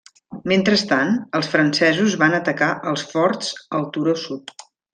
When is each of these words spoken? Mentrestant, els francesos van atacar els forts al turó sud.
Mentrestant, 0.51 1.11
els 1.39 1.49
francesos 1.51 2.15
van 2.23 2.37
atacar 2.39 2.71
els 2.93 3.05
forts 3.13 3.53
al 3.81 3.87
turó 3.99 4.17
sud. 4.27 4.57